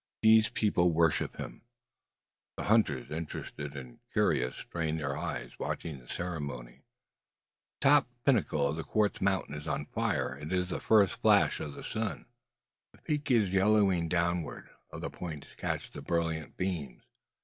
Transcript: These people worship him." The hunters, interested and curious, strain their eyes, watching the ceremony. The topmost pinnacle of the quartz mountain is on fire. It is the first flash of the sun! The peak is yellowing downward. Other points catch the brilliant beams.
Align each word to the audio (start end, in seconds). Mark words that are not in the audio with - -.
These 0.23 0.49
people 0.49 0.93
worship 0.93 1.35
him." 1.37 1.61
The 2.57 2.63
hunters, 2.63 3.11
interested 3.11 3.75
and 3.77 3.99
curious, 4.11 4.55
strain 4.55 4.97
their 4.97 5.15
eyes, 5.15 5.51
watching 5.59 5.99
the 5.99 6.09
ceremony. 6.09 6.81
The 7.79 7.85
topmost 7.85 8.23
pinnacle 8.25 8.67
of 8.67 8.77
the 8.77 8.83
quartz 8.83 9.21
mountain 9.21 9.53
is 9.53 9.67
on 9.67 9.85
fire. 9.85 10.35
It 10.39 10.51
is 10.51 10.69
the 10.69 10.79
first 10.79 11.21
flash 11.21 11.59
of 11.59 11.75
the 11.75 11.83
sun! 11.83 12.25
The 12.93 12.97
peak 13.03 13.29
is 13.29 13.49
yellowing 13.53 14.09
downward. 14.09 14.71
Other 14.91 15.11
points 15.11 15.49
catch 15.55 15.91
the 15.91 16.01
brilliant 16.01 16.57
beams. 16.57 17.03